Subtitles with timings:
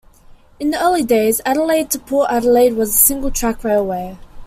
[0.59, 4.17] In the early days, Adelaide to Port Adelaide was a single-track railway.